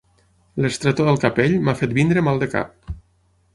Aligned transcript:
L'estretor 0.65 1.09
del 1.09 1.19
capell 1.25 1.53
m'ha 1.67 1.77
fet 1.83 1.95
venir 2.01 2.25
mal 2.31 2.43
de 2.47 2.51
cap. 2.57 2.93